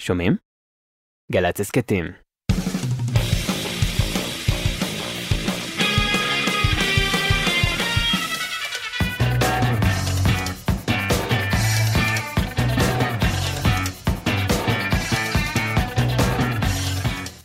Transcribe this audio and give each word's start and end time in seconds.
שומעים? 0.00 0.36
גל"צ 1.32 1.60
הסכתים. 1.60 2.04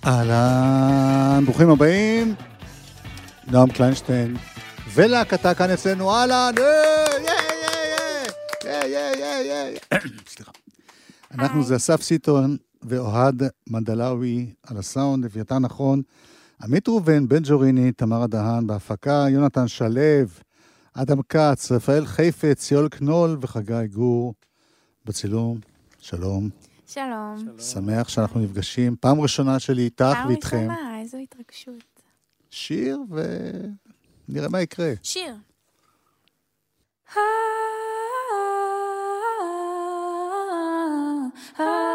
אהלן, 0.07 1.45
ברוכים 1.45 1.69
הבאים. 1.69 2.35
נועם 3.51 3.69
קליינשטיין 3.69 4.37
ולהקתה 4.93 5.53
כאן 5.53 5.71
אצלנו, 5.71 6.11
אהלן, 6.11 6.53
אה, 6.59 7.05
יא, 7.17 7.31
יא, 8.65 8.89
יא, 8.89 8.89
יא, 8.89 9.15
יא, 9.17 9.53
יא, 9.53 9.79
יא. 9.93 9.99
סליחה. 10.35 10.51
אנחנו 11.39 11.63
זה 11.63 11.75
אסף 11.75 12.01
סיטון 12.01 12.57
ואוהד 12.81 13.43
מנדלאווי 13.67 14.53
על 14.63 14.77
הסאונד, 14.77 15.25
אביתר 15.25 15.59
נכון, 15.59 16.01
עמית 16.63 16.87
ראובן, 16.87 17.27
בן 17.27 17.41
ג'וריני, 17.43 17.91
תמרה 17.91 18.27
דהן 18.27 18.67
בהפקה, 18.67 19.25
יונתן 19.29 19.67
שלו, 19.67 20.01
אדם 20.93 21.21
כץ, 21.29 21.71
רפאל 21.71 22.05
חפץ, 22.05 22.71
יואל 22.71 22.89
קנול 22.89 23.37
וחגי 23.41 23.87
גור 23.91 24.33
בצילום. 25.05 25.59
שלום. 25.99 26.49
שלום. 26.87 27.59
שמח 27.59 28.09
שאנחנו 28.09 28.39
נפגשים. 28.39 28.95
פעם 28.95 29.21
ראשונה 29.21 29.59
שלי 29.59 29.81
איתך 29.81 30.05
פעם 30.13 30.27
ואיתכם. 30.27 30.57
ראשונה, 30.57 30.99
איזו 31.01 31.17
התרגשות. 31.17 32.01
שיר 32.49 32.99
ונראה 34.29 34.49
מה 34.49 34.61
יקרה. 34.61 34.93
שיר. 35.03 35.35
I 41.59 41.86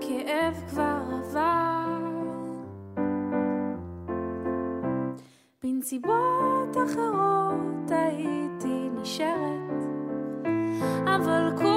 הכאב 0.00 0.54
כבר 0.68 0.98
עבר. 1.12 1.98
בנסיבות 5.62 6.76
אחרות 6.84 7.90
הייתי 7.90 8.88
נשארת, 9.00 9.84
אבל 11.06 11.50
כל 11.58 11.69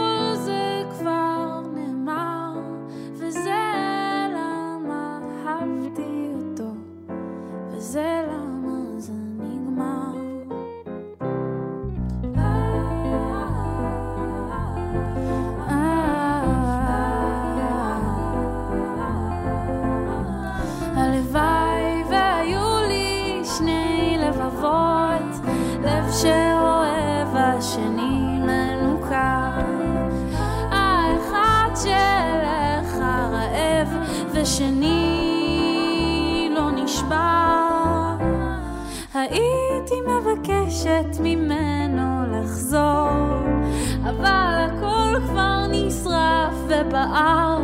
נשבר. 36.83 38.16
הייתי 39.13 39.95
מבקשת 40.01 41.19
ממנו 41.19 42.23
לחזור, 42.31 43.09
אבל 44.03 44.67
הכל 44.69 45.19
כבר 45.27 45.66
נשרף 45.71 46.53
ובער, 46.67 47.61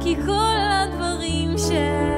כי 0.00 0.16
כל 0.26 0.56
הדברים 0.60 1.58
שאהבתי 1.58 2.17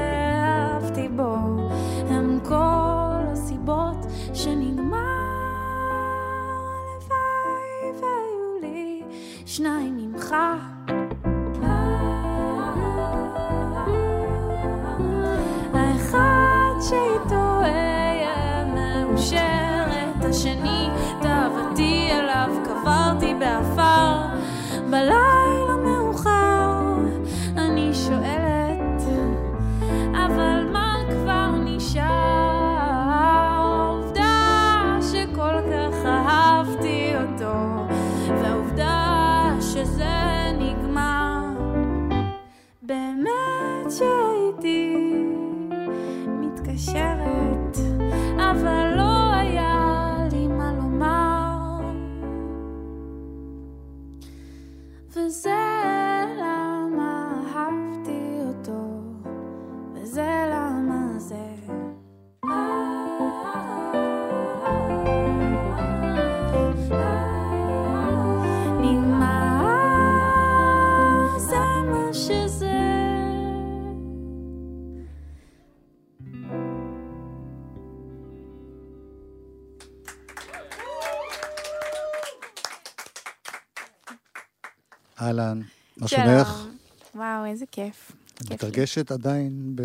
אהלן, 85.21 85.61
מה 85.97 86.09
שלומך? 86.09 86.49
שלום. 86.49 86.77
וואו, 87.15 87.45
איזה 87.45 87.65
כיף. 87.73 88.13
את 88.35 88.39
כיף 88.39 88.49
לי. 88.51 88.55
מתרגשת 88.55 89.13
עדיין 89.13 89.73
ב... 89.75 89.83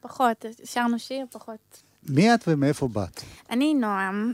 פחות, 0.00 0.44
שרנו 0.64 0.98
שיר, 0.98 1.26
פחות. 1.32 1.82
מי 2.08 2.34
את 2.34 2.44
ומאיפה 2.48 2.88
באת? 2.88 3.20
אני 3.50 3.74
נועם, 3.74 4.32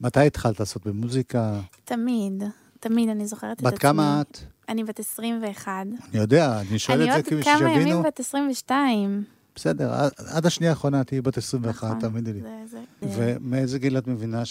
מתי 0.00 0.20
התחלת 0.26 0.60
לעשות 0.60 0.86
במוזיקה? 0.86 1.60
תמיד, 1.84 2.42
תמיד 2.80 3.08
אני 3.08 3.26
זוכרת 3.26 3.52
את 3.52 3.58
עצמי. 3.58 3.70
בת 3.70 3.78
כמה 3.78 4.20
את? 4.20 4.38
אני 4.68 4.84
בת 4.84 5.00
21. 5.00 5.70
אני 6.10 6.18
יודע, 6.20 6.60
אני 6.60 6.78
שואל 6.78 7.00
אני 7.00 7.10
את 7.10 7.14
עוד 7.16 7.24
זה 7.24 7.30
כדי 7.30 7.42
כמה 7.42 7.70
ימים. 7.70 8.02
בת 8.02 8.20
22. 8.20 9.24
בסדר, 9.56 9.92
עד- 10.28 10.46
השנייה 10.46 10.72
האחרונה 10.72 11.04
תהיי 11.04 11.20
בת 11.20 11.38
21, 11.38 11.84
נכון, 11.88 12.00
תאמיני 12.00 12.32
לי. 12.32 12.40
זה- 12.40 12.64
זה- 12.66 12.84
ומאיזה 13.40 13.78
גיל 13.78 13.98
את 13.98 14.06
מבינה 14.06 14.42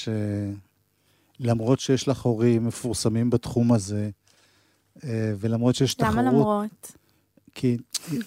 שלמרות 1.40 1.80
שיש 1.80 2.07
לך 2.07 2.22
הורים 2.22 2.68
מפורסמים 2.68 3.30
בתחום 3.30 3.72
הזה, 3.74 4.10
ולמרות 5.40 5.75
שיש 5.75 5.94
תחרות... 5.94 6.13
למה 6.16 6.22
למרות? 6.22 6.92
כי, 7.54 7.78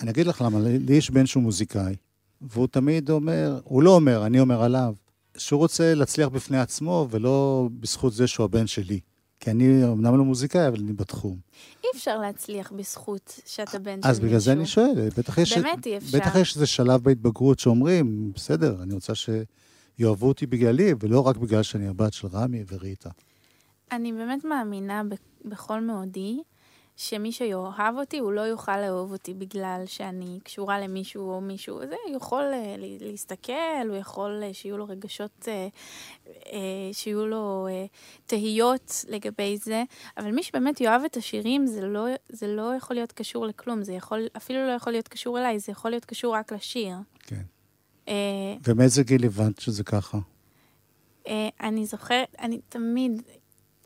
אני 0.00 0.10
אגיד 0.10 0.26
לך 0.26 0.42
למה, 0.42 0.60
לי 0.60 0.94
יש 0.94 1.10
בן 1.10 1.26
שהוא 1.26 1.42
מוזיקאי, 1.42 1.96
והוא 2.40 2.66
תמיד 2.66 3.10
אומר, 3.10 3.60
הוא 3.64 3.82
לא 3.82 3.90
אומר, 3.94 4.26
אני 4.26 4.40
אומר 4.40 4.62
עליו, 4.62 4.94
שהוא 5.36 5.58
רוצה 5.58 5.94
להצליח 5.94 6.28
בפני 6.28 6.58
עצמו, 6.58 7.08
ולא 7.10 7.68
בזכות 7.80 8.12
זה 8.12 8.26
שהוא 8.26 8.44
הבן 8.44 8.66
שלי. 8.66 9.00
כי 9.40 9.50
אני 9.50 9.84
אמנם 9.84 10.18
לא 10.18 10.24
מוזיקאי, 10.24 10.68
אבל 10.68 10.80
אני 10.80 10.92
בתחום. 10.92 11.36
אי 11.84 11.88
אפשר 11.94 12.18
להצליח 12.18 12.72
בזכות 12.72 13.40
שאתה 13.46 13.78
בן 13.78 14.02
של 14.02 14.08
אז 14.08 14.20
בגלל 14.20 14.38
זה 14.38 14.52
אני 14.52 14.60
מישהו. 14.60 14.94
שואל, 14.94 15.08
בטח 15.18 15.38
יש... 15.38 15.58
באמת 15.58 15.86
אי 15.86 15.96
אפשר. 15.96 16.18
בטח 16.18 16.36
יש 16.36 16.54
איזה 16.54 16.66
שלב 16.66 17.02
בהתבגרות 17.02 17.58
שאומרים, 17.58 18.32
בסדר, 18.34 18.82
אני 18.82 18.94
רוצה 18.94 19.12
שיאהבו 19.14 20.28
אותי 20.28 20.46
בגללי, 20.46 20.94
ולא 21.00 21.26
רק 21.26 21.36
בגלל 21.36 21.62
שאני 21.62 21.88
הבת 21.88 22.12
של 22.12 22.26
רמי 22.26 22.64
וריטה. 22.68 23.10
אני 23.92 24.12
באמת 24.12 24.44
מאמינה 24.44 25.02
בכל 25.44 25.80
מאודי 25.80 26.38
שמי 26.96 27.32
שיאהב 27.32 27.94
אותי, 27.98 28.18
הוא 28.18 28.32
לא 28.32 28.40
יוכל 28.40 28.80
לאהוב 28.80 29.12
אותי 29.12 29.34
בגלל 29.34 29.82
שאני 29.86 30.38
קשורה 30.44 30.80
למישהו 30.80 31.30
או 31.30 31.40
מישהו. 31.40 31.78
זה 31.80 31.94
יכול 32.16 32.42
ל- 32.44 33.04
להסתכל, 33.10 33.52
הוא 33.88 33.96
יכול 33.96 34.40
אה, 34.42 34.54
שיהיו 34.54 34.78
לו 34.78 34.84
רגשות, 34.88 35.48
אה, 35.48 35.68
אה, 36.26 36.60
שיהיו 36.92 37.26
לו 37.26 37.66
אה, 37.70 37.86
תהיות 38.26 39.04
לגבי 39.08 39.56
זה, 39.56 39.82
אבל 40.16 40.30
מי 40.30 40.42
שבאמת 40.42 40.80
יאהב 40.80 41.02
את 41.04 41.16
השירים, 41.16 41.66
זה 41.66 41.80
לא, 41.80 42.06
זה 42.28 42.46
לא 42.46 42.72
יכול 42.76 42.96
להיות 42.96 43.12
קשור 43.12 43.46
לכלום, 43.46 43.82
זה 43.84 43.92
יכול, 43.92 44.26
אפילו 44.36 44.66
לא 44.66 44.72
יכול 44.72 44.92
להיות 44.92 45.08
קשור 45.08 45.38
אליי, 45.38 45.58
זה 45.58 45.72
יכול 45.72 45.90
להיות 45.90 46.04
קשור 46.04 46.34
רק 46.34 46.52
לשיר. 46.52 46.96
כן. 47.18 47.42
אה, 48.08 48.14
ומאיזה 48.66 49.02
גיל 49.02 49.24
הבנת 49.24 49.58
שזה 49.60 49.84
ככה? 49.84 50.18
אה, 51.28 51.48
אני 51.60 51.86
זוכרת, 51.86 52.34
אני 52.40 52.60
תמיד 52.68 53.22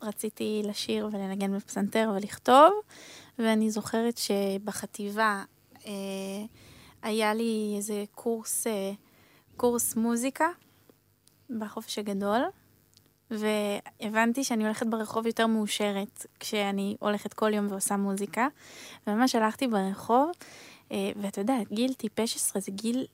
רציתי 0.01 0.61
לשיר 0.65 1.09
ולנגן 1.11 1.55
בפסנתר 1.57 2.11
ולכתוב, 2.15 2.71
ואני 3.39 3.71
זוכרת 3.71 4.17
שבחטיבה 4.17 5.43
אה, 5.85 5.91
היה 7.01 7.33
לי 7.33 7.73
איזה 7.77 8.03
קורס, 8.11 8.67
אה, 8.67 8.91
קורס 9.57 9.95
מוזיקה 9.95 10.47
בחופש 11.59 11.99
הגדול, 11.99 12.41
והבנתי 13.31 14.43
שאני 14.43 14.63
הולכת 14.63 14.87
ברחוב 14.87 15.27
יותר 15.27 15.47
מאושרת 15.47 16.25
כשאני 16.39 16.95
הולכת 16.99 17.33
כל 17.33 17.53
יום 17.53 17.67
ועושה 17.69 17.97
מוזיקה, 17.97 18.47
וממש 19.07 19.35
הלכתי 19.35 19.67
ברחוב, 19.67 20.31
אה, 20.91 21.11
ואתה 21.21 21.41
יודע, 21.41 21.55
גיל 21.71 21.93
טיפש 21.93 22.35
עשרה 22.35 22.61
זה 22.61 22.71
גיל 22.71 23.05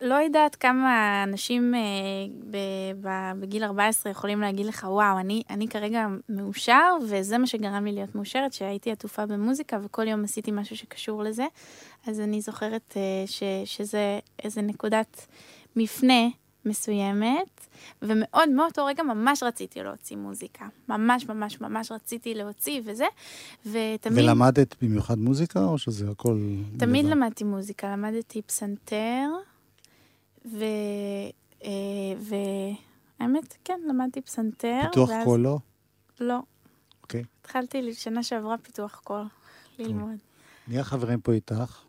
לא 0.00 0.14
יודעת 0.14 0.56
כמה 0.56 1.22
אנשים 1.22 1.74
אה, 1.74 1.80
בגיל 3.40 3.64
14 3.64 4.12
יכולים 4.12 4.40
להגיד 4.40 4.66
לך, 4.66 4.86
וואו, 4.88 5.18
אני, 5.18 5.42
אני 5.50 5.68
כרגע 5.68 6.06
מאושר, 6.28 6.96
וזה 7.08 7.38
מה 7.38 7.46
שגרם 7.46 7.84
לי 7.84 7.92
להיות 7.92 8.14
מאושרת, 8.14 8.52
שהייתי 8.52 8.92
עטופה 8.92 9.26
במוזיקה 9.26 9.78
וכל 9.82 10.08
יום 10.08 10.24
עשיתי 10.24 10.50
משהו 10.50 10.76
שקשור 10.76 11.22
לזה. 11.22 11.46
אז 12.06 12.20
אני 12.20 12.40
זוכרת 12.40 12.94
אה, 12.96 13.26
ש, 13.26 13.42
שזה 13.64 14.18
איזה 14.44 14.62
נקודת 14.62 15.26
מפנה 15.76 16.28
מסוימת, 16.64 17.66
ומאוד 18.02 18.48
מאותו 18.48 18.84
רגע 18.84 19.02
ממש 19.02 19.42
רציתי 19.42 19.82
להוציא 19.82 20.16
מוזיקה. 20.16 20.64
ממש 20.88 21.28
ממש 21.28 21.60
ממש 21.60 21.92
רציתי 21.92 22.34
להוציא 22.34 22.80
וזה, 22.84 23.06
ותמיד... 23.66 24.24
ולמדת 24.24 24.82
במיוחד 24.82 25.18
מוזיקה, 25.18 25.64
או 25.64 25.78
שזה 25.78 26.10
הכל... 26.10 26.38
תמיד 26.78 27.04
לבד? 27.04 27.14
למדתי 27.14 27.44
מוזיקה, 27.44 27.92
למדתי 27.92 28.42
פסנתר, 28.42 29.28
ו... 30.44 30.64
אה, 31.64 31.70
ו... 32.18 32.34
האמת, 33.20 33.56
כן, 33.64 33.80
למדתי 33.88 34.20
פסנתר. 34.20 34.80
פיתוח 34.82 35.10
ואז- 35.10 35.24
קול 35.24 35.40
לא? 35.40 35.58
לא. 36.20 36.38
אוקיי. 37.02 37.24
התחלתי 37.40 37.94
שנה 37.94 38.22
שעברה 38.22 38.58
פיתוח 38.58 39.00
קול, 39.04 39.24
ללמוד. 39.78 40.16
מי 40.68 40.78
החברים 40.78 41.20
פה 41.20 41.32
איתך? 41.32 41.80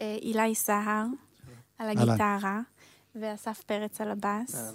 אה, 0.00 0.16
אילי 0.22 0.54
סהר, 0.54 1.06
על. 1.78 1.88
הגיטרה, 1.88 2.60
ואסף 3.14 3.62
פרץ 3.66 4.00
על 4.00 4.10
הבאס. 4.10 4.72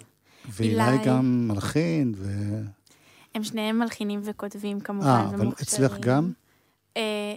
ואילי 0.48 0.82
אילי. 0.84 1.04
גם 1.06 1.48
מלחין, 1.48 2.12
ו... 2.16 2.30
הם 3.34 3.44
שניהם 3.44 3.78
מלחינים 3.78 4.20
וכותבים 4.24 4.80
כמובן, 4.80 5.06
אה, 5.06 5.24
אבל 5.24 5.40
ומוכשרים. 5.40 5.84
אצלך 5.86 6.00
גם? 6.00 6.32
אה, 6.96 7.34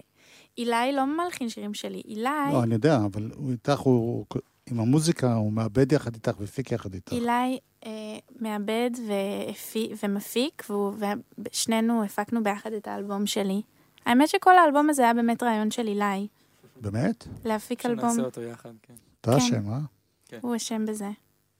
אילי 0.58 0.92
לא 0.92 1.04
מלחין 1.06 1.48
שירים 1.48 1.74
שלי, 1.74 2.02
אילי... 2.04 2.22
לא, 2.52 2.62
אני 2.62 2.74
יודע, 2.74 2.96
אבל 2.96 3.30
הוא 3.34 3.50
איתך, 3.50 3.78
הוא... 3.78 4.24
עם 4.70 4.80
המוזיקה, 4.80 5.34
הוא 5.34 5.52
מאבד 5.52 5.92
יחד 5.92 6.14
איתך 6.14 6.32
והפיק 6.40 6.72
יחד 6.72 6.94
איתך. 6.94 7.12
אילי 7.12 7.58
אה, 7.86 7.90
מעבד 8.40 8.90
והפי, 9.08 9.92
ומפיק, 10.02 10.62
והוא- 10.70 10.94
ושנינו 11.38 12.04
הפקנו 12.04 12.42
ביחד 12.42 12.72
את 12.72 12.88
האלבום 12.88 13.26
שלי. 13.26 13.62
האמת 14.06 14.28
שכל 14.28 14.58
האלבום 14.58 14.90
הזה 14.90 15.02
היה 15.02 15.14
באמת 15.14 15.42
רעיון 15.42 15.70
של 15.70 15.88
אילי, 15.88 16.26
באמת? 16.80 17.26
להפיק 17.44 17.86
אלבום, 17.86 18.10
שנעשה 18.10 18.22
אותו 18.22 18.40
יחד, 18.42 18.70
כן. 18.82 18.94
אתה 19.20 19.30
כן. 19.30 19.36
אשם, 19.36 19.64
אה? 20.34 20.38
הוא 20.42 20.56
אשם 20.56 20.86
בזה. 20.88 21.10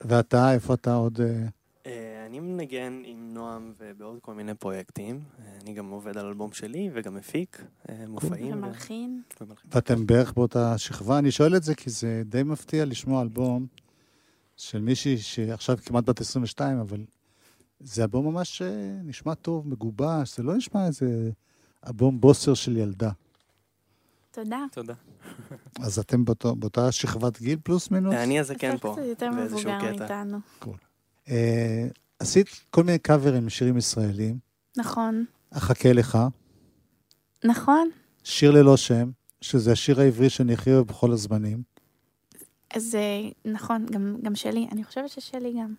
ואתה, 0.00 0.54
איפה 0.54 0.74
אתה 0.74 0.94
עוד... 0.94 1.20
אה, 1.20 1.46
אה, 1.86 2.26
אני 2.26 2.40
מנגן 2.40 3.02
עם 3.04 3.34
נועם 3.34 3.72
ובעוד 3.78 4.18
כל 4.22 4.34
מיני 4.34 4.54
פרויקטים. 4.54 5.20
אה, 5.38 5.58
אני 5.62 5.74
גם 5.74 5.90
עובד 5.90 6.18
על 6.18 6.26
אלבום 6.26 6.52
שלי 6.52 6.90
וגם 6.94 7.14
מפיק 7.14 7.64
מופעים. 8.08 8.54
ו- 8.54 8.56
ומלחין. 8.56 9.22
ומלחין. 9.40 9.70
ואתם 9.74 10.06
בערך 10.06 10.32
באותה 10.32 10.78
שכבה? 10.78 11.18
אני 11.18 11.30
שואל 11.30 11.56
את 11.56 11.62
זה 11.62 11.74
כי 11.74 11.90
זה 11.90 12.22
די 12.24 12.42
מפתיע 12.42 12.84
לשמוע 12.84 13.22
אלבום 13.22 13.66
של 14.56 14.80
מישהי 14.80 15.18
שעכשיו 15.18 15.76
כמעט 15.84 16.04
בת 16.04 16.20
22, 16.20 16.78
אבל 16.78 17.04
זה 17.80 18.02
אלבום 18.02 18.26
ממש 18.26 18.62
נשמע 19.04 19.34
טוב, 19.34 19.68
מגובש, 19.68 20.36
זה 20.36 20.42
לא 20.42 20.56
נשמע 20.56 20.86
איזה 20.86 21.30
אלבום 21.86 22.20
בוסר 22.20 22.54
של 22.54 22.76
ילדה. 22.76 23.10
תודה. 24.30 24.64
תודה. 24.72 24.94
אז 25.80 25.98
אתם 25.98 26.24
באותו, 26.24 26.56
באותה 26.56 26.92
שכבת 26.92 27.40
גיל 27.40 27.58
פלוס 27.62 27.90
מינוס? 27.90 28.14
אני 28.14 28.40
הזקן 28.40 28.70
אתה 28.70 28.78
פה, 28.78 28.92
קצת 28.92 29.06
יותר 29.06 29.30
באיזשהו 29.36 29.70
מבוגר 29.70 29.92
קטע. 29.94 30.24
מאיתנו. 30.24 30.38
אה, 31.28 31.86
עשית 32.18 32.48
כל 32.70 32.84
מיני 32.84 32.98
קאברים 32.98 33.46
לשירים 33.46 33.76
ישראלים, 33.76 34.38
נכון. 34.76 35.24
אחכה 35.50 35.92
לך, 35.92 36.18
נכון. 37.44 37.90
שיר 38.24 38.50
ללא 38.50 38.76
שם, 38.76 39.10
שזה 39.40 39.72
השיר 39.72 40.00
העברי 40.00 40.30
שאני 40.30 40.52
הכי 40.52 40.72
אוהב 40.72 40.86
בכל 40.86 41.12
הזמנים. 41.12 41.62
אז 42.74 42.94
אה, 42.94 43.50
נכון, 43.52 43.86
גם, 43.86 44.16
גם 44.22 44.34
שלי. 44.34 44.68
אני 44.72 44.84
חושבת 44.84 45.08
ששלי 45.08 45.54
גם. 45.58 45.74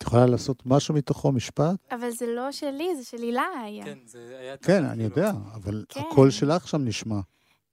את 0.00 0.04
יכולה 0.04 0.26
לעשות 0.26 0.62
משהו 0.66 0.94
מתוכו, 0.94 1.32
משפט? 1.32 1.76
אבל 1.90 2.10
זה 2.10 2.26
לא 2.26 2.52
שלי, 2.52 2.96
זה 2.96 3.04
של 3.04 3.22
אילי. 3.22 3.80
כן, 3.84 3.98
זה 4.06 4.36
היה... 4.40 4.56
כן, 4.56 4.84
אני 4.84 5.10
כאילו. 5.10 5.26
יודע, 5.26 5.32
אבל 5.54 5.84
כן. 5.88 6.00
הקול 6.00 6.30
שלך 6.30 6.68
שם 6.68 6.84
נשמע. 6.84 7.20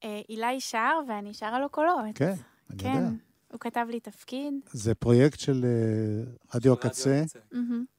אה, 0.04 0.22
אילי 0.30 0.60
שר 0.60 1.00
ואני 1.08 1.34
שרה 1.34 1.60
לו 1.60 1.70
קולות. 1.70 1.96
כן, 2.16 2.34
אני 2.70 2.84
יודע. 2.84 2.94
כן. 2.94 3.14
הוא 3.52 3.60
כתב 3.60 3.86
לי 3.90 4.00
תפקיד. 4.00 4.54
זה 4.72 4.96
פרויקט 4.96 5.40
של 5.40 5.66
אה, 5.66 6.24
של 6.52 6.58
רדיו 6.58 6.74
הקצה, 6.74 7.24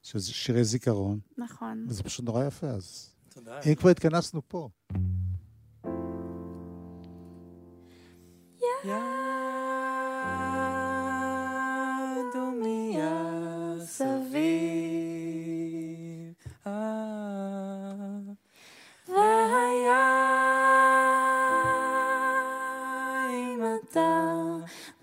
שזה 0.01 0.33
שירי 0.33 0.63
זיכרון, 0.63 1.19
נכון. 1.37 1.85
וזה 1.87 2.03
פשוט 2.03 2.25
נורא 2.25 2.45
יפה, 2.45 2.67
אז 2.67 3.15
תודה. 3.33 3.59
אם 3.69 3.75
כבר 3.75 3.89
התכנסנו 3.89 4.41
פה. 4.47 4.69
יד 8.85 9.08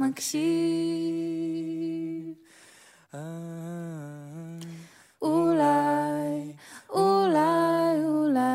מקשיב, 0.08 0.36
אולי, 5.22 6.52
אולי, 6.90 8.04
אולי, 8.04 8.46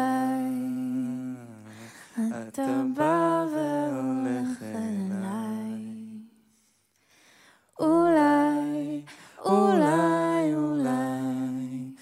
אתה 2.47 2.81
בא 2.95 3.45
והולך 3.53 4.63
אליי. 4.63 5.81
אולי, 7.79 9.01
אולי, 9.45 10.55
אולי, 10.55 11.93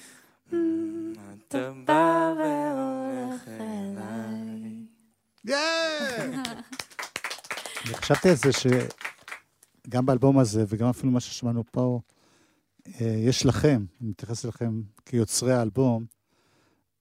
אתה 1.48 1.72
בא 1.86 2.34
והולך 2.38 3.48
אליי. 3.48 4.00
אני 7.86 7.94
חשבתי 7.96 8.30
על 8.30 8.36
זה 8.36 8.54
שגם 9.90 10.06
באלבום 10.06 10.40
הזה, 10.40 10.64
וגם 10.68 10.90
אפילו 10.90 11.12
מה 11.12 11.20
ששמענו 11.20 11.64
פה, 11.72 12.00
אה, 12.88 13.16
יש 13.28 13.46
לכם, 13.46 13.86
אני 14.02 14.10
מתייחס 14.10 14.46
אליכם 14.46 14.82
כיוצרי 15.06 15.54
האלבום, 15.54 16.06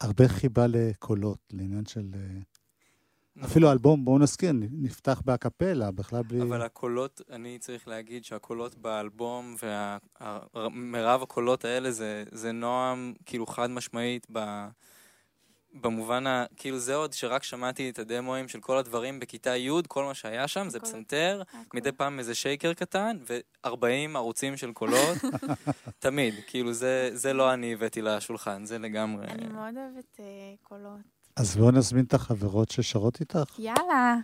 הרבה 0.01 0.29
חיבה 0.29 0.67
לקולות, 0.69 1.39
לעניין 1.53 1.87
של... 1.87 2.11
אה, 2.15 3.45
אפילו 3.45 3.69
האלבום, 3.69 4.05
בואו 4.05 4.19
נזכיר, 4.19 4.53
נפתח 4.55 5.23
באקפלה, 5.25 5.91
בכלל 5.91 6.23
בלי... 6.23 6.43
אבל 6.43 6.63
הקולות, 6.63 7.21
אני 7.31 7.59
צריך 7.59 7.89
להגיד 7.89 8.25
שהקולות 8.25 8.75
באלבום 8.75 9.55
ומרב 10.61 11.23
הקולות 11.23 11.65
האלה 11.65 11.91
זה, 11.91 12.25
זה 12.33 12.53
נועם 12.53 13.15
כאילו 13.27 13.47
חד 13.47 13.71
משמעית 13.71 14.27
ב, 14.33 14.39
במובן 15.75 16.27
ה... 16.27 16.45
כאילו 16.57 16.79
זה 16.79 16.95
עוד 16.95 17.13
שרק 17.13 17.43
שמעתי 17.43 17.91
את 17.91 17.99
הדמואים 17.99 18.49
של 18.49 18.61
כל 18.61 18.79
הדברים 18.79 19.21
בכיתה 19.21 19.57
י', 19.57 19.71
כל 19.89 20.05
מה 20.05 20.15
שהיה 20.15 20.49
שם 20.49 20.69
זה. 20.69 20.81
פסנתר. 20.81 21.43
מדי 21.75 21.93
פעם 21.93 22.19
איזה 22.19 22.35
שייקר 22.35 22.73
קטן 22.73 23.17
ו-40 23.29 24.15
ערוצים 24.15 24.57
של 24.57 24.73
קולות, 24.73 25.19
תמיד, 25.99 26.35
כאילו 26.47 26.73
זה, 26.73 27.11
זה 27.13 27.33
לא 27.33 27.55
אני 27.55 27.73
הבאתי 27.73 28.03
לשולחן, 28.03 28.65
זה 28.65 28.79
לגמרי... 28.79 29.27
אני 29.27 29.49
מאוד 29.49 29.75
אוהבת 29.77 30.21
אה, 30.21 30.25
קולות. 30.63 31.01
אז 31.37 31.57
בואו 31.57 31.71
נזמין 31.71 32.05
את 32.05 32.15
החברות 32.15 32.71
ששרות 32.71 33.21
איתך. 33.21 33.59
יאללה, 33.59 34.17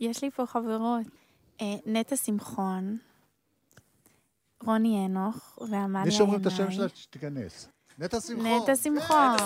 יש 0.00 0.24
לי 0.24 0.30
פה 0.30 0.46
חברות. 0.46 1.06
אה, 1.60 1.74
נטע 1.86 2.16
שמחון, 2.16 2.98
רוני 4.62 5.04
הנוך 5.04 5.58
ועמליה 5.70 6.04
מי 6.04 6.10
שאומרים 6.10 6.40
את 6.40 6.46
השם. 6.46 6.70
שלה, 6.70 6.88
שתיכנס. 6.94 7.68
נטע 7.98 8.20
שמחון. 8.20 8.62
נטע 8.62 8.76
שמחון. 8.76 9.36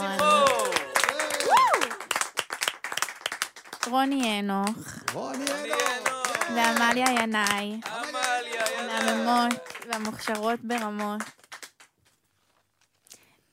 רוני 3.90 4.26
הנוך, 4.26 4.68
רוני 5.14 5.36
אני 5.36 5.70
אנו! 5.72 6.10
אנו. 6.48 6.56
ועמליה 6.56 7.06
ינאי, 7.22 7.80
עמליה, 7.86 8.64
ינאי. 8.78 9.02
המהממות 9.02 9.60
והמוכשרות 9.88 10.60
ברמות. 10.60 11.20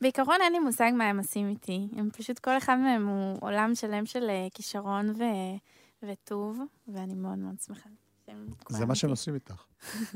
בעיקרון 0.02 0.36
אין 0.42 0.54
לי 0.54 0.60
מושג 0.60 0.92
מה 0.94 1.04
הם 1.04 1.18
עושים 1.18 1.50
איתי. 1.50 1.88
הם 1.98 2.10
פשוט, 2.12 2.40
כל 2.40 2.58
אחד 2.58 2.76
מהם 2.76 3.08
הוא 3.08 3.38
עולם 3.42 3.76
שלם 3.76 4.06
של 4.06 4.30
אה, 4.30 4.48
כישרון 4.54 5.10
ו- 5.10 5.58
וטוב, 6.04 6.60
ואני 6.88 7.14
מאוד 7.14 7.38
מאוד 7.38 7.56
שמחה. 7.66 7.90
שהם 8.26 8.48
זה 8.70 8.86
מה 8.86 8.96
שהם. 8.96 9.10
עושים 9.10 9.36
איתך. 9.36 9.64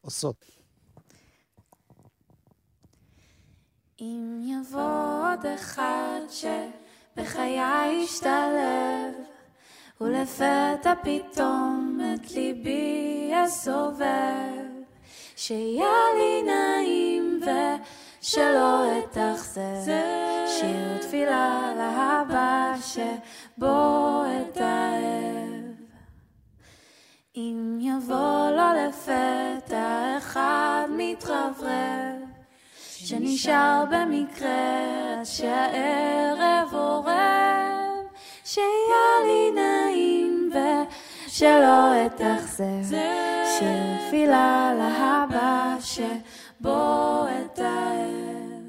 עושות. 0.00 0.44
אם 4.00 4.40
יבוא 4.44 5.30
עוד 5.32 5.46
אחד 5.46 6.20
שבחיי 7.16 8.02
ישתלב, 8.02 9.14
ולפתע 10.00 10.94
פתאום 11.02 12.00
את 12.14 12.30
ליבי 12.30 13.30
יסובב, 13.30 14.66
שיהיה 15.36 15.94
לי 16.16 16.42
נעים 16.42 17.40
ושלא 17.42 18.98
אתאכזב, 18.98 19.92
שיר 20.46 20.98
תפילה 21.00 21.72
להבא 21.76 22.74
שבו 22.80 24.22
אתאהב. 24.24 25.72
אם 27.36 27.78
יבוא 27.80 28.50
לו 28.50 28.88
לפתע 28.88 30.14
אחד 30.18 30.86
מתרברב, 30.90 32.01
שנשאר 33.06 33.84
במקרה 33.90 35.18
עד 35.18 35.24
שהערב 35.24 36.74
עורב, 36.74 38.06
שיהיה 38.44 39.12
לי 39.26 39.50
נעים 39.50 40.50
ושלא 40.50 42.06
אתאכזב, 42.06 42.96
שיר 43.58 44.08
תפילה 44.08 44.72
להבא 44.78 45.76
שבו 45.80 47.24
אתאהב. 47.44 48.62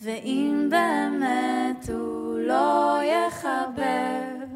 ואם 0.00 0.68
באמת 0.70 1.88
הוא 1.88 2.38
לא 2.38 3.00
יחבב, 3.02 4.48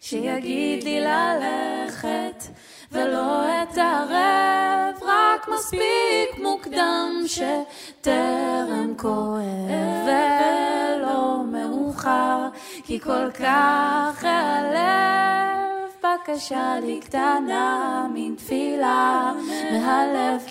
שיגיד 0.00 0.84
לי 0.84 1.00
ללכת 1.00 2.44
ולא 2.92 3.62
אתערב, 3.62 5.02
רק 5.02 5.48
מספיק 5.48 6.33
מוקדם 6.44 7.22
שטרם 7.26 8.94
כואב 8.96 10.06
ולא 10.06 11.42
מאוחר, 11.52 12.48
כי 12.84 13.00
כל 13.00 13.30
כך 13.30 14.24
הלב 14.24 15.64
בקשה 16.02 16.74
לי 16.82 17.00
קטנה, 17.00 18.06
מין 18.14 18.34
תפילה 18.38 19.32
מהלב, 19.72 20.42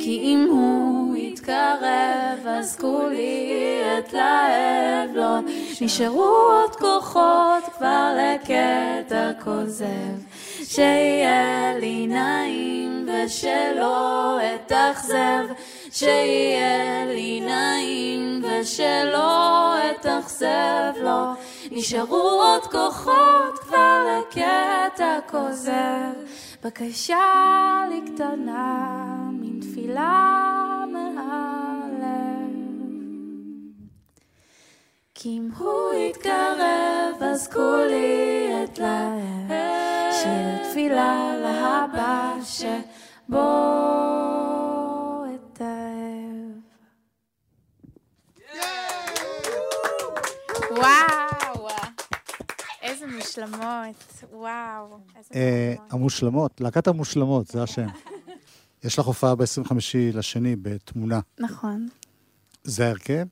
כי 0.00 0.20
אם 0.22 0.46
הוא 0.50 1.16
יתקרב, 1.16 2.46
אז 2.46 2.76
כולי 2.76 3.52
אתלהב, 3.98 5.14
לא 5.14 5.38
נשארו 5.80 6.24
עוד 6.24 6.76
כוחות 6.76 7.64
כבר 7.76 8.16
לקטע 8.18 9.30
כוזב, 9.44 10.33
שיהיה 10.64 11.78
לי 11.78 12.06
נעים 12.06 13.08
ושלא 13.08 14.38
אתאכזב, 14.54 15.44
שיהיה 15.90 17.04
לי 17.04 17.40
נעים 17.40 18.42
ושלא 18.44 19.74
אתאכזב, 19.90 20.92
לא 21.02 21.32
נשארו 21.70 22.16
עוד 22.16 22.62
כוחות 22.62 23.58
כבר 23.58 24.18
לקטע 24.18 25.18
כוזב, 25.30 26.12
בקשה 26.64 27.84
לי 27.88 28.00
קטנה, 28.14 29.04
מין 29.32 29.60
תפילה 29.60 30.84
מהלב. 30.92 32.34
כי 35.14 35.28
אם 35.28 35.48
הוא 35.58 35.94
יתקרב, 35.94 37.22
אז 37.22 37.48
כולי 37.48 38.50
אתלהב, 38.64 39.44
שיר 39.48 39.53
תפילה 40.84 41.34
להבא 41.42 42.34
שבו 42.44 43.36
אתאהב. 45.34 46.54
וואו, 50.70 51.68
איזה 52.82 53.06
מושלמות, 53.06 54.24
וואו, 54.32 54.98
איזה 55.16 55.34
אה, 55.34 55.68
מושלמות. 55.70 55.92
המושלמות, 55.92 56.60
להקת 56.60 56.86
המושלמות, 56.88 57.46
זה 57.46 57.62
השם. 57.62 57.86
יש 58.84 58.98
לך 58.98 59.06
הופעה 59.06 59.34
ב-25 59.34 59.72
לשני 60.14 60.56
בתמונה. 60.56 61.20
נכון. 61.38 61.88
זה 62.64 62.86
ההרכב? 62.86 63.24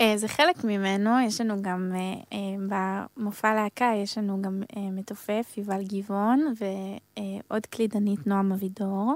אה, 0.00 0.14
זה 0.16 0.28
חלק 0.28 0.64
ממנו, 0.64 1.10
יש 1.26 1.40
לנו 1.40 1.62
גם, 1.62 1.92
אה, 1.94 2.14
אה, 2.32 2.88
במופע 3.16 3.54
להקה 3.54 3.92
יש 4.02 4.18
לנו 4.18 4.42
גם 4.42 4.62
מתופף, 4.76 5.54
יובל 5.56 5.82
גבעון, 5.82 6.54
ועוד 6.58 7.66
קלידנית, 7.66 8.26
נועם 8.26 8.52
אבידור. 8.52 9.14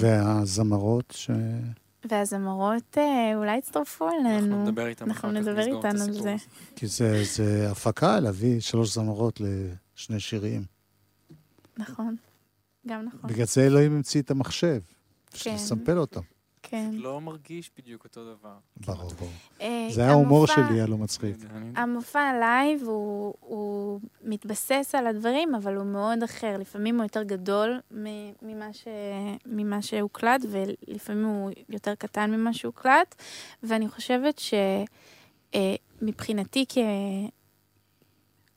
והזמרות 0.00 1.14
ש... 1.16 1.30
והזמרות 2.10 2.98
אולי 3.34 3.56
יצטרפו 3.56 4.08
אלינו. 4.08 4.36
אנחנו 4.38 4.64
נדבר 4.64 4.86
איתם 4.86 5.04
אנחנו 5.04 5.32
נדבר 5.32 5.66
איתם 5.66 5.88
על 5.88 6.12
זה. 6.12 6.36
כי 6.76 6.86
זה, 6.86 7.22
זה 7.24 7.70
הפקה 7.70 8.20
להביא 8.20 8.60
שלוש 8.60 8.94
זמרות 8.94 9.40
לשני 9.40 10.20
שירים. 10.20 10.64
נכון, 11.78 12.16
גם 12.86 13.04
נכון. 13.04 13.30
בגלל 13.30 13.46
זה 13.46 13.66
אלוהים 13.66 13.96
המציא 13.96 14.22
את 14.22 14.30
המחשב. 14.30 14.80
כן. 15.30 15.54
לסמפל 15.54 15.98
אותו. 15.98 16.20
כן. 16.68 16.90
לא 16.94 17.20
מרגיש 17.20 17.70
בדיוק 17.78 18.04
אותו 18.04 18.24
דבר. 18.34 18.54
ברור, 18.86 19.10
ברור. 19.18 19.30
אה, 19.60 19.88
זה 19.90 20.06
ההומור 20.06 20.44
המופע- 20.44 20.54
שלי, 20.68 20.80
הלא 20.80 20.96
מצחיק. 20.96 21.36
המופע 21.76 22.20
הלייב 22.20 22.82
הוא, 22.82 23.34
הוא 23.40 24.00
מתבסס 24.22 24.94
על 24.98 25.06
הדברים, 25.06 25.54
אבל 25.54 25.76
הוא 25.76 25.84
מאוד 25.84 26.22
אחר. 26.22 26.56
לפעמים 26.58 26.96
הוא 26.96 27.02
יותר 27.04 27.22
גדול 27.22 27.80
ממה, 27.90 28.72
ש, 28.72 28.84
ממה 29.46 29.82
שהוקלט, 29.82 30.40
ולפעמים 30.50 31.24
הוא 31.24 31.50
יותר 31.68 31.94
קטן 31.94 32.30
ממה 32.30 32.52
שהוקלט. 32.54 33.14
ואני 33.62 33.88
חושבת 33.88 34.40
שמבחינתי 36.02 36.64
כ... 36.68 36.78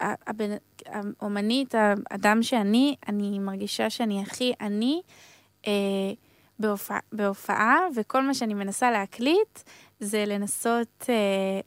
ה- 0.03 0.29
הבן- 0.29 0.57
האומנית, 0.85 1.75
האדם 2.11 2.43
שאני, 2.43 2.95
אני 3.07 3.39
מרגישה 3.39 3.89
שאני 3.89 4.21
הכי 4.21 4.53
אני 4.61 5.01
אה, 5.67 5.71
בהופעה, 6.59 6.99
בהופעה, 7.11 7.79
וכל 7.95 8.23
מה 8.23 8.33
שאני 8.33 8.53
מנסה 8.53 8.91
להקליט 8.91 9.59
זה 9.99 10.23
לנסות 10.27 11.05
אה, 11.09 11.15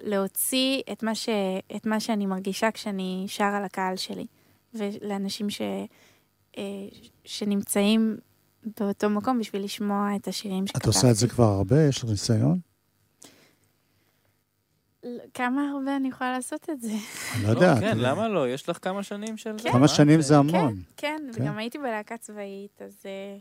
להוציא 0.02 0.82
את 0.92 1.02
מה, 1.02 1.14
ש, 1.14 1.28
את 1.76 1.86
מה 1.86 2.00
שאני 2.00 2.26
מרגישה 2.26 2.70
כשאני 2.70 3.24
שרה 3.28 3.60
לקהל 3.60 3.96
שלי, 3.96 4.26
ולאנשים 4.74 5.50
ש, 5.50 5.60
אה, 6.58 6.62
שנמצאים 7.24 8.16
באותו 8.80 9.10
מקום 9.10 9.38
בשביל 9.38 9.64
לשמוע 9.64 10.16
את 10.16 10.28
השירים 10.28 10.66
שכתבתי. 10.66 10.88
את 10.88 10.94
עושה 10.94 11.10
את 11.10 11.16
זה 11.16 11.28
כבר 11.28 11.44
הרבה? 11.44 11.82
יש 11.82 11.98
לך 11.98 12.10
ניסיון? 12.10 12.58
כמה 15.34 15.70
הרבה 15.70 15.96
אני 15.96 16.08
יכולה 16.08 16.32
לעשות 16.32 16.70
את 16.70 16.80
זה? 16.80 16.92
אני 17.34 17.44
לא 17.44 17.48
יודע. 17.48 17.74
כן, 17.80 17.98
למה 17.98 18.28
לא? 18.28 18.48
יש 18.48 18.68
לך 18.68 18.78
כמה 18.82 19.02
שנים 19.02 19.36
של 19.36 19.58
זה? 19.58 19.64
כן. 19.64 19.70
כמה 19.70 19.80
מה? 19.80 19.88
שנים 19.88 20.20
זה 20.20 20.36
המון. 20.38 20.82
כן, 20.96 21.22
כן. 21.32 21.42
וגם 21.42 21.58
הייתי 21.58 21.78
בלהקה 21.78 22.16
צבאית, 22.16 22.82
אז 22.82 23.02
אה, 23.06 23.38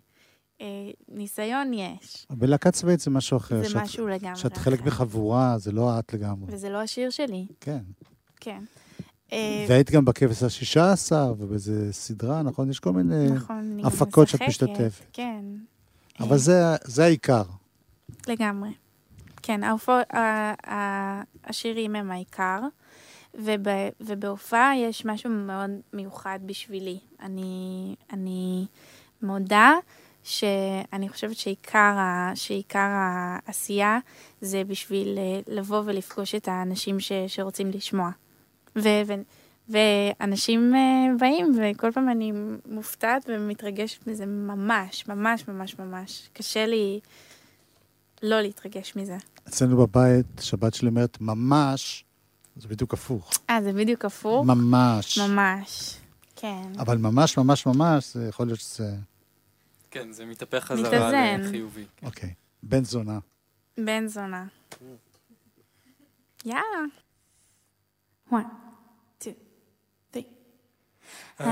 ניסיון 1.10 1.74
יש. 1.74 2.28
בלהקה 2.30 2.72
צבאית 2.72 3.00
זה 3.00 3.12
משהו 3.12 3.38
אחר. 3.38 3.62
זה 3.64 3.70
שאת- 3.70 3.82
משהו 3.82 4.08
לגמרי 4.08 4.36
שאת 4.36 4.58
חלק 4.58 4.80
אחר. 4.80 4.88
מחבורה, 4.88 5.58
זה 5.58 5.72
לא 5.72 6.00
את 6.00 6.14
לגמרי. 6.14 6.54
וזה 6.56 6.70
לא 6.70 6.78
השיר 6.82 7.10
שלי, 7.10 7.48
כן. 7.60 7.80
כן. 8.40 8.64
אה, 9.34 9.66
והיית 9.70 9.92
גם 9.92 10.06
בכבש 10.06 10.44
השישה 10.44 10.92
עשר, 10.92 11.34
ובאיזה 11.38 11.94
סדרה, 11.94 12.42
נכון? 12.44 12.70
יש 12.70 12.80
כל 12.80 12.92
מיני... 12.92 13.28
נכון, 13.32 13.80
הפקות 13.84 14.28
שאת 14.28 14.42
משתתפת. 14.42 15.06
כן. 15.14 15.46
אבל 16.20 16.32
אה, 16.32 16.38
זה, 16.38 16.62
זה 16.84 17.04
העיקר. 17.04 17.44
לגמרי. 18.28 18.70
כן, 19.44 19.64
ההופעות, 19.64 20.14
ה- 20.14 20.20
ה- 20.74 21.22
השירים 21.44 21.96
הם 21.96 22.12
העיקר, 22.12 22.60
וב, 23.36 23.68
ובהופעה 24.02 24.74
יש 24.78 25.06
משהו 25.06 25.30
מאוד 25.30 25.70
מיוחד 25.94 26.40
בשבילי. 26.46 27.00
אני, 27.22 27.96
אני 28.14 28.66
מודה 29.22 29.72
שאני 30.24 31.10
חושבת 31.10 31.36
שעיקר, 31.36 31.78
ה, 31.98 32.32
שעיקר 32.36 32.90
העשייה 32.92 34.00
זה 34.42 34.64
בשביל 34.64 35.18
אה, 35.18 35.40
לבוא 35.48 35.82
ולפגוש 35.86 36.36
את 36.36 36.48
האנשים 36.48 37.00
ש, 37.00 37.12
שרוצים 37.28 37.72
לשמוע. 37.72 38.10
ו, 38.76 38.90
ו, 39.08 39.14
ואנשים 39.70 40.76
אה, 40.76 41.08
באים, 41.20 41.52
וכל 41.58 41.92
פעם 41.92 42.10
אני 42.10 42.32
מופתעת 42.66 43.30
ומתרגשת 43.30 44.08
מזה 44.08 44.26
ממש, 44.26 45.08
ממש, 45.08 45.48
ממש, 45.48 45.80
ממש. 45.80 46.30
קשה 46.34 46.66
לי 46.66 47.00
לא 48.24 48.42
להתרגש 48.42 48.96
מזה. 48.96 49.18
אצלנו 49.48 49.78
בבית, 49.78 50.26
שבת 50.40 50.74
שלי 50.74 50.90
אומרת 50.90 51.18
ממש, 51.22 52.06
זה 52.56 52.68
בדיוק 52.68 52.94
הפוך. 52.94 53.32
אה, 53.50 53.62
זה 53.64 53.74
בדיוק 53.74 54.06
הפוך? 54.06 54.46
ממש. 54.46 55.18
ממש, 55.18 55.96
כן. 56.36 56.72
אבל 56.80 56.98
ממש 56.98 57.38
ממש 57.38 57.66
ממש, 57.66 58.14
זה 58.14 58.28
יכול 58.28 58.46
להיות 58.46 58.60
שזה... 58.60 58.96
כן, 59.92 60.12
זה 60.12 60.26
מתהפך 60.26 60.64
חזרה 60.66 60.88
מתאזן. 60.88 61.42
לחיובי. 61.42 61.86
כן. 61.98 62.06
אוקיי. 62.08 62.34
בן 62.64 62.84
זונה. 62.84 63.20
בן 63.78 64.08
זונה. 64.08 64.46
יאללה. 66.46 66.62
one, 68.32 68.36
two, 69.24 69.28
three. 70.14 70.20
ו- 71.40 71.44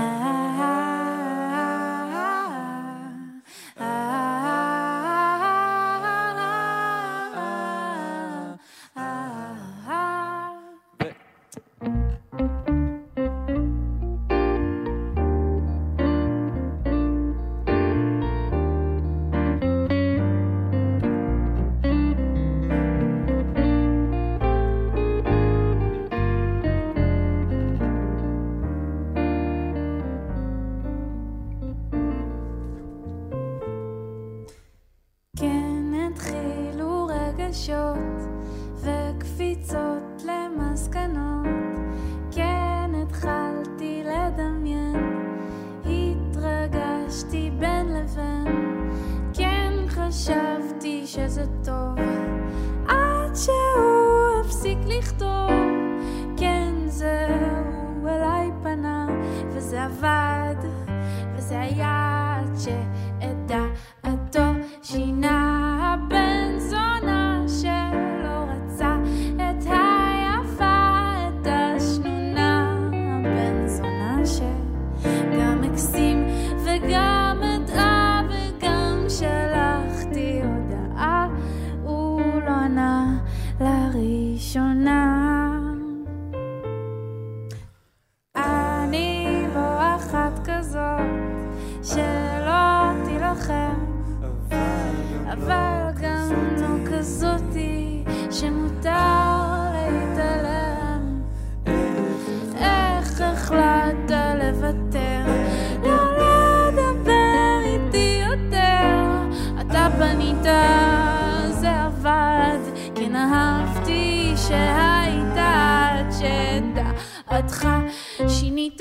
היעד 62.66 63.52
שאת 63.52 63.99
שדעתך 117.40 117.68
שינית 118.28 118.80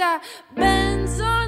בן 0.52 1.06
זונה 1.06 1.38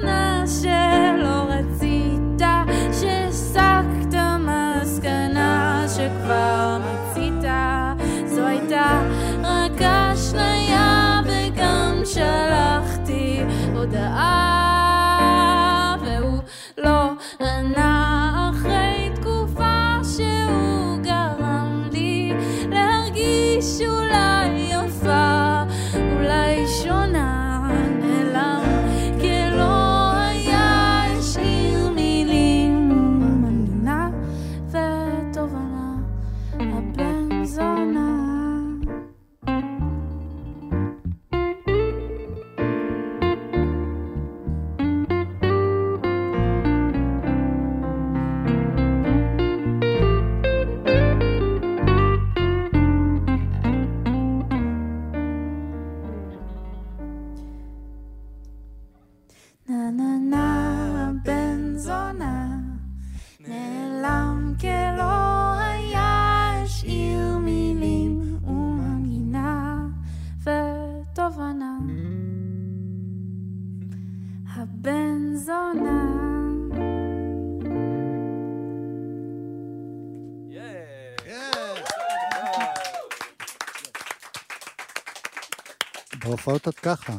בהופעות 86.24 86.68
את 86.68 86.74
ככה, 86.78 87.18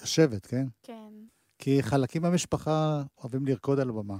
יושבת, 0.00 0.46
כן? 0.46 0.66
כן 0.82 1.08
כי 1.58 1.82
חלקים 1.82 2.22
במשפחה 2.22 3.02
אוהבים 3.18 3.46
לרקוד 3.46 3.80
על 3.80 3.88
הבמה, 3.88 4.16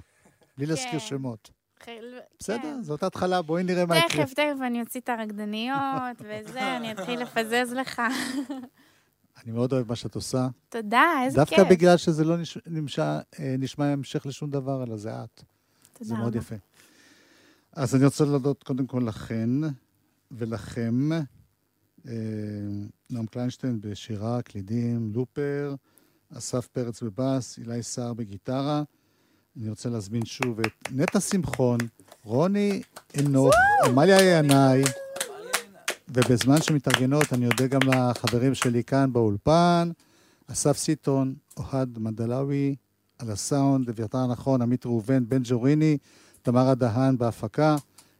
בלי 0.56 0.66
להזכיר 0.66 0.90
כן. 0.90 0.98
שמות. 0.98 1.50
חיל- 1.84 2.18
בסדר, 2.38 2.58
כן. 2.62 2.82
זאת 2.82 3.02
התחלה, 3.02 3.42
בואי 3.42 3.62
נראה 3.62 3.86
מה 3.86 3.98
יקרה. 3.98 4.08
תכף, 4.24 4.32
תכף 4.34 4.60
אני 4.66 4.80
אוציא 4.80 5.00
את 5.00 5.08
הרקדניות 5.08 5.80
וזה, 6.28 6.76
אני 6.76 6.92
אתחיל 6.92 7.20
לפזז 7.20 7.72
לך. 7.72 8.02
אני 9.44 9.52
מאוד 9.52 9.72
אוהב 9.72 9.88
מה 9.88 9.96
שאת 9.96 10.14
עושה. 10.14 10.48
תודה, 10.68 11.04
איזה 11.24 11.44
כיף. 11.44 11.58
דווקא 11.58 11.70
בגלל 11.74 11.96
שזה 11.96 12.24
לא 12.24 12.34
אה, 13.04 13.54
נשמע 13.58 13.84
המשך 13.84 14.26
לשום 14.26 14.50
דבר, 14.50 14.82
אלא 14.82 14.96
זה 14.96 15.24
את. 15.24 15.42
תודה 15.92 16.04
זה 16.08 16.14
מאוד. 16.14 16.36
יפה. 16.36 16.54
אז 17.72 17.94
אני 17.94 18.04
רוצה 18.04 18.24
להודות 18.24 18.62
קודם 18.62 18.86
כל 18.86 19.02
לכן 19.06 19.50
ולכם, 20.30 21.10
אה, 22.06 22.12
נועם 23.14 23.26
קליינשטיין 23.26 23.80
בשירה, 23.80 24.42
קלידים, 24.42 25.12
לופר, 25.14 25.74
אסף 26.38 26.66
פרץ 26.66 27.02
בבאס, 27.02 27.58
אילי 27.58 27.82
סער 27.82 28.14
בגיטרה. 28.14 28.82
אני 29.56 29.70
רוצה 29.70 29.88
להזמין 29.88 30.24
שוב 30.24 30.60
את 30.60 30.72
נטע 30.90 31.20
שמחון, 31.20 31.78
רוני 32.24 32.82
אנוך, 33.20 33.54
עמליה 33.84 34.38
ינאי, 34.38 34.82
ובזמן 36.08 36.62
שמתארגנות 36.62 37.32
אני 37.32 37.46
אודה 37.46 37.66
גם 37.66 37.80
לחברים 37.82 38.54
שלי 38.54 38.84
כאן 38.84 39.12
באולפן, 39.12 39.90
אסף 40.46 40.76
סיטון, 40.76 41.34
אוהד 41.56 41.98
מדלאווי, 41.98 42.76
על 43.18 43.30
הסאונד, 43.30 43.88
אביתר 43.88 44.26
נכון, 44.26 44.62
עמית 44.62 44.86
ראובן, 44.86 45.28
בן 45.28 45.40
ג'וריני, 45.44 45.98
תמרה 46.42 46.74
דהן 46.74 47.18
בהפקה, 47.18 47.76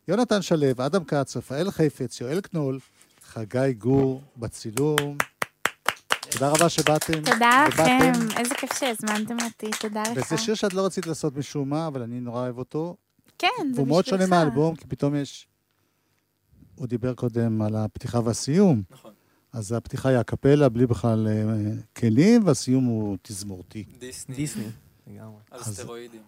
יונתן 0.09 0.43
שלו, 0.43 0.67
אדם 0.87 1.05
כץ, 1.05 1.37
רפאל 1.37 1.71
חיפץ, 1.71 2.21
יואל 2.21 2.41
קנול, 2.41 2.79
חגי 3.35 3.73
גור 3.79 4.23
בצילום. 4.37 5.19
תודה 6.31 6.51
רבה 6.51 6.69
שבאתם. 6.69 7.25
תודה 7.25 7.65
לכם, 7.69 8.13
איזה 8.39 8.55
כיף 8.55 8.79
שהזמנתם 8.79 9.37
אותי, 9.45 9.67
תודה 9.81 10.03
לך. 10.03 10.11
וזה 10.17 10.39
שיר 10.39 10.55
שאת 10.55 10.75
לא 10.75 10.87
רצית 10.87 11.07
לעשות 11.07 11.37
משום 11.37 11.71
מה, 11.71 11.87
אבל 11.87 12.03
אני 12.03 12.21
נורא 12.21 12.41
אוהב 12.41 12.59
אותו. 12.59 12.97
כן, 13.39 13.49
זה 13.59 13.63
בשבילך. 13.63 13.79
הוא 13.79 13.89
מאוד 13.89 14.07
שונה 14.07 14.27
מהאלבום, 14.27 14.77
כי 14.77 14.87
פתאום 14.87 15.15
יש... 15.15 15.49
הוא 16.75 16.87
דיבר 16.87 17.15
קודם 17.15 17.63
על 17.63 17.77
הפתיחה 17.77 18.21
והסיום. 18.25 18.83
נכון. 18.91 19.13
אז 19.53 19.73
הפתיחה 19.73 20.09
היא 20.09 20.19
הקפלה, 20.19 20.69
בלי 20.69 20.87
בכלל 20.87 21.29
אה, 21.29 21.73
כלים, 21.97 22.47
והסיום 22.47 22.85
הוא 22.85 23.17
תזמורתי. 23.23 23.85
דיסני. 23.99 24.35
דיסני, 24.35 24.69
לגמרי. 25.07 25.41
על 25.51 25.63
סטרואידים. 25.63 26.23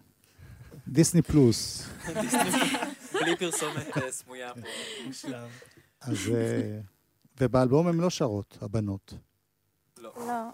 דיסני 0.87 1.21
פלוס. 1.21 1.85
בלי 3.21 3.35
פרסומת 3.39 3.97
אה, 3.97 4.11
סמויה 4.11 4.53
פה. 4.53 4.67
אז... 6.01 6.17
אה, 6.35 6.79
ובאלבום 7.39 7.87
הן 7.87 7.97
לא 7.97 8.09
שרות, 8.09 8.57
הבנות. 8.61 9.13
לא. 9.97 10.11
לא. 10.17 10.49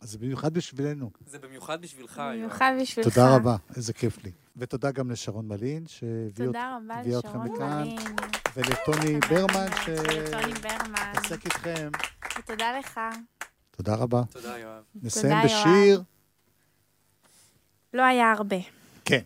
אז 0.00 0.10
זה 0.10 0.18
במיוחד 0.18 0.54
בשבילנו. 0.54 1.10
זה 1.26 1.38
במיוחד 1.38 1.82
בשבילך 1.82 2.22
במיוחד 2.34 2.72
בשבילך. 2.80 3.08
תודה 3.08 3.36
רבה, 3.36 3.56
איזה 3.76 3.92
כיף 3.92 4.24
לי. 4.24 4.32
ותודה 4.56 4.90
גם 4.90 5.10
לשרון 5.10 5.48
מלין, 5.48 5.84
שהביאה 5.86 7.18
אתכם 7.18 7.54
לכאן. 7.54 7.88
ולטוני 8.56 9.20
ברמן, 9.30 9.66
שהתעסק 9.84 11.44
איתכם. 11.44 11.90
ותודה 12.38 12.78
לך. 12.78 13.00
תודה 13.70 13.94
רבה. 13.94 14.22
תודה, 14.30 14.58
יואב. 14.58 14.82
נסיים 15.02 15.36
בשיר. 15.44 16.02
לא 17.94 18.02
היה 18.02 18.32
הרבה. 18.32 18.56
כן. 19.04 19.22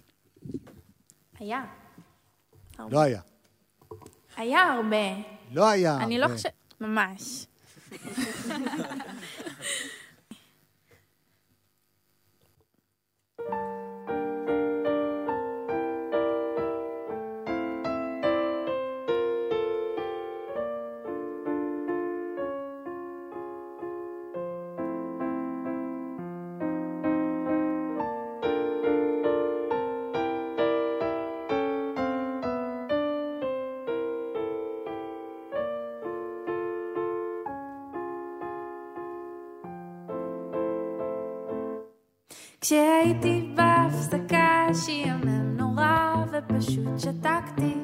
היה. 1.38 1.64
לא 2.78 3.00
היה. 3.00 3.20
היה 4.36 4.72
הרבה. 4.72 4.96
לא 5.52 5.68
היה 5.68 5.92
הרבה. 5.92 6.04
אני 6.04 6.18
לא 6.18 6.28
חושבת... 6.28 6.65
Mamás. 6.78 7.48
הייתי 43.06 43.48
בהפסקה 43.54 44.66
שיאמם 44.74 45.56
נורא 45.56 46.14
ופשוט 46.32 46.98
שתקתי. 46.98 47.74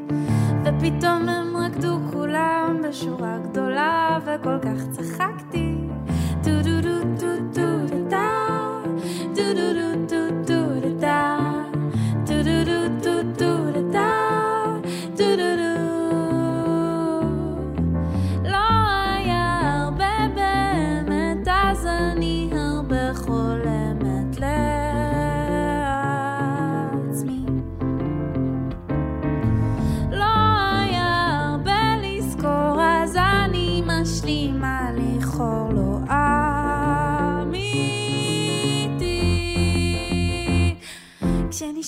ופתאום 0.65 1.29
הם 1.29 1.57
רקדו 1.57 1.99
כולם 2.13 2.83
בשורה 2.89 3.39
גדולה 3.39 4.19
וכל 4.25 4.59
כך 4.63 4.91
צחקתי. 4.91 5.32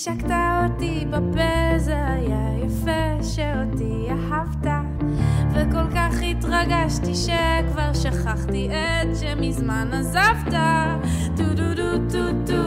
נשקת 0.07 0.31
אותי 0.63 1.05
בפה, 1.09 1.77
זה 1.77 2.07
היה 2.07 2.65
יפה 2.65 3.23
שאותי 3.23 4.07
אהבת. 4.09 4.71
וכל 5.53 5.95
כך 5.95 6.21
התרגשתי 6.21 7.15
שכבר 7.15 7.93
שכחתי 7.93 8.69
את 8.69 9.15
שמזמן 9.15 9.89
עזבת. 9.93 10.53
טו 11.37 11.43
טו 11.57 11.75
טו 11.75 11.97
טו 12.11 12.45
טו 12.45 12.64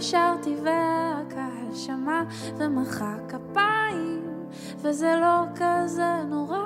שרתי 0.00 0.56
והקהל 0.62 1.74
שמע 1.74 2.22
ומחא 2.56 3.14
כפיים 3.28 4.22
וזה 4.76 5.14
לא 5.20 5.44
כזה 5.54 6.22
נורא 6.28 6.64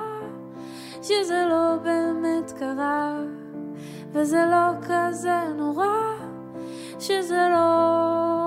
שזה 1.01 1.45
לא 1.49 1.75
באמת 1.83 2.51
קרה 2.51 3.17
וזה 4.11 4.45
לא 4.51 4.87
כזה 4.87 5.39
נורא 5.57 5.85
שזה 6.99 7.47
לא 7.51 8.44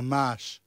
ממש. 0.00 0.60